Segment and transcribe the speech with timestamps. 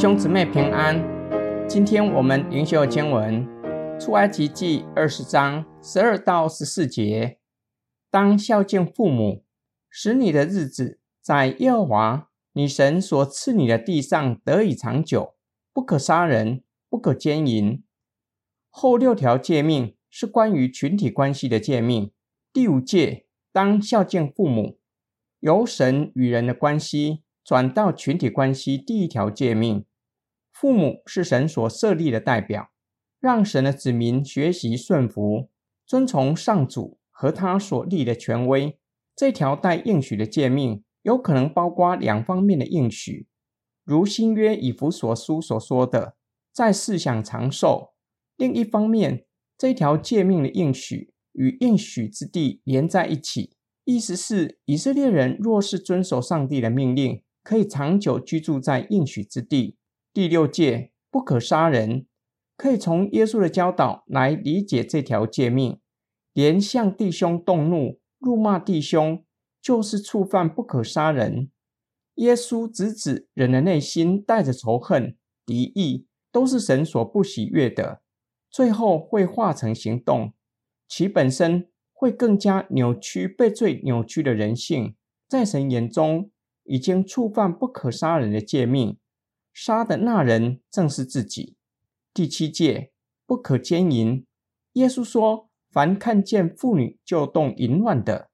[0.00, 0.98] 兄姊妹平安，
[1.68, 3.46] 今天我们灵修经文
[4.00, 7.38] 出埃及记二十章十二到十四节。
[8.10, 9.44] 当孝敬父母，
[9.90, 15.34] 使你的日子在耶和华你神所赐你的地上得以长久。
[15.74, 17.84] 不可杀人，不可奸淫。
[18.70, 22.10] 后六条诫命是关于群体关系的诫命。
[22.54, 24.78] 第五诫，当孝敬父母，
[25.40, 28.78] 由神与人的关系转到群体关系。
[28.78, 29.84] 第一条诫命。
[30.60, 32.68] 父母是神所设立的代表，
[33.18, 35.48] 让神的子民学习顺服、
[35.86, 38.78] 遵从上主和他所立的权威。
[39.16, 43.26] 这条带应许的诫命，有可能包括两方面的应许，
[43.84, 46.16] 如新约以弗所书所说的，
[46.52, 47.94] 在世享长寿。
[48.36, 49.24] 另一方面，
[49.56, 59.78] 这条诫命的应许与应许之地连在一起，意思是以色列人若是遵守上帝的命令，可以长久居住在应许之地。
[60.12, 62.06] 第六诫，不可杀人，
[62.56, 65.80] 可以从耶稣的教导来理解这条诫命。
[66.32, 69.24] 连向弟兄动怒、辱骂弟兄，
[69.60, 71.50] 就是触犯不可杀人。
[72.14, 78.02] 耶稣直指人的内心带着仇恨、敌意，都是神所不喜悦的，
[78.50, 80.34] 最后会化成行动，
[80.86, 84.94] 其本身会更加扭曲被罪扭曲的人性，
[85.28, 86.30] 在神眼中
[86.64, 88.98] 已经触犯不可杀人的诫命。
[89.52, 91.56] 杀的那人正是自己。
[92.12, 92.92] 第七戒，
[93.26, 94.24] 不可奸淫。
[94.74, 98.30] 耶稣说：“凡看见妇女就动淫乱的，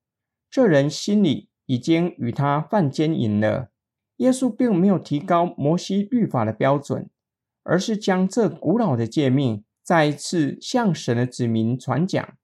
[0.50, 3.70] 这人心里已经与她犯奸淫了。”
[4.18, 7.10] 耶稣并没有提高摩西律法的标准，
[7.62, 12.36] 而是将这古老的诫命再一次向神的子民传讲。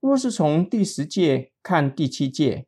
[0.00, 2.66] 若是从第十戒看第七戒，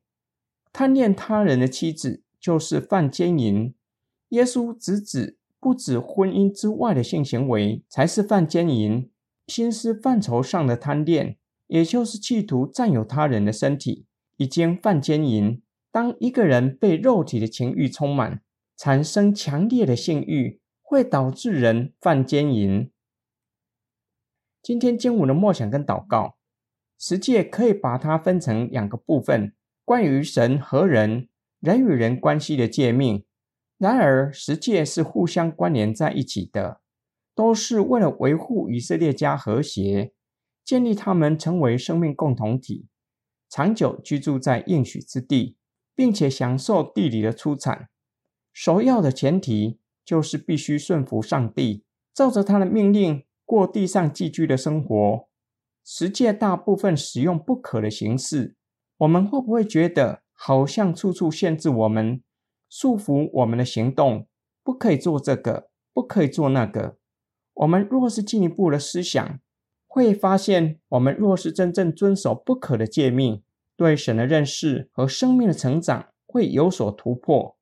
[0.72, 3.74] 贪恋他人的妻子就是犯奸淫。
[4.30, 9.10] 耶稣直指，不止婚姻之外的性行为才是犯奸淫，
[9.47, 11.38] 心思范畴上的贪恋，
[11.69, 14.06] 也就是企图占有他人的身体，
[14.37, 15.62] 已经犯奸淫。
[15.92, 18.42] 当一个人被肉体的情欲充满，
[18.76, 22.91] 产生强烈的性欲，会导致人犯奸淫。
[24.60, 26.37] 今天经文的默想跟祷告，
[26.98, 29.54] 十诫可以把它分成两个部分：
[29.84, 31.28] 关于神和人、
[31.60, 33.25] 人与人关系的诫命。
[33.78, 36.81] 然而，十诫是互相关联在一起的，
[37.34, 40.12] 都是为了维护以色列家和谐，
[40.64, 42.87] 建立他们成为生命共同体，
[43.50, 45.59] 长久居住在应许之地，
[45.94, 47.88] 并且享受地里的出产。
[48.53, 55.28] 首要的前提就是必须顺服上帝，照着他的命令过地上寄居的生活。
[55.84, 58.56] 十诫大部分使用不可的形式，
[58.97, 62.22] 我们会不会觉得好像处处限制我们？
[62.78, 64.26] 束缚我们的行动，
[64.62, 66.98] 不可以做这个，不可以做那个。
[67.54, 69.41] 我们若是进一步的思想，
[69.87, 73.42] 会发现，我们若是真正遵守不可的诫命，
[73.78, 77.56] 对神的认识和生命的成长会有所突破。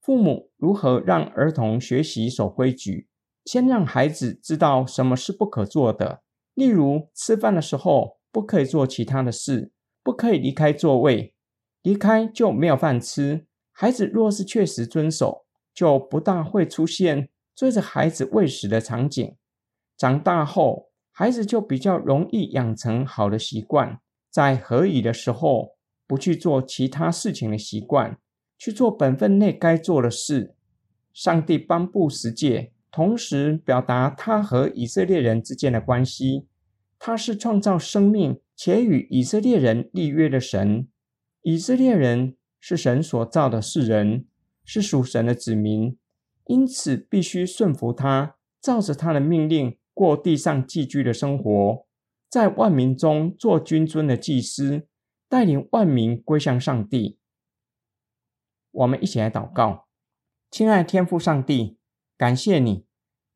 [0.00, 3.08] 父母如何让儿童学习守规矩？
[3.44, 6.22] 先让孩子知道什么是不可做的，
[6.54, 9.72] 例如吃饭的时候不可以做其他的事，
[10.04, 11.34] 不可以离开座位，
[11.82, 13.46] 离开就没有饭吃。
[13.76, 19.34] 孩子若是确实遵守，就不大会出现追着孩子喂食的场景。
[19.96, 23.98] 长大后，孩子就比较容易养成好的习惯，
[24.30, 25.70] 在合宜的时候
[26.06, 28.16] 不去做其他事情的习惯，
[28.56, 30.54] 去做本分内该做的事。
[31.12, 36.46] 上帝颁布十诫，同时表达他和以色列人之间的关系。
[37.00, 40.86] 他是创造生命且与以色列人立约的神。
[41.42, 42.36] 以色列人。
[42.66, 44.26] 是神所造的世人，
[44.64, 45.98] 是属神的子民，
[46.46, 51.86] 因此必须顺服他，照着他的命令过地上寄居的生活，
[52.30, 54.88] 在万民中做君尊的祭司，
[55.28, 57.18] 带领万民归向上帝。
[58.70, 59.86] 我们一起来祷告：
[60.50, 61.76] 亲爱天父上帝，
[62.16, 62.86] 感谢你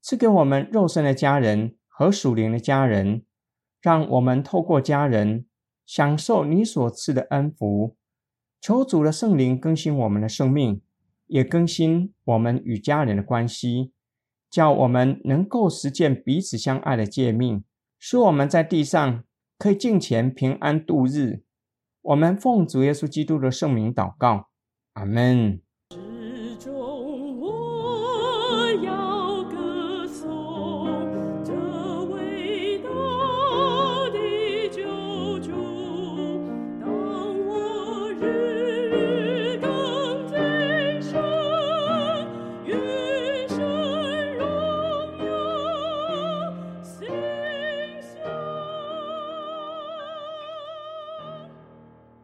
[0.00, 3.26] 赐给我们肉身的家人和属灵的家人，
[3.82, 5.44] 让我们透过家人
[5.85, 7.98] 享受你所赐的恩福。
[8.60, 10.81] 求主的圣灵更新我们的生命，
[11.26, 13.93] 也更新我们与家人的关系，
[14.50, 17.64] 叫我们能够实践彼此相爱的诫命，
[17.99, 19.25] 使我们在地上
[19.58, 21.43] 可以敬虔平安度日。
[22.02, 24.49] 我们奉主耶稣基督的圣名祷告，
[24.94, 25.60] 阿门。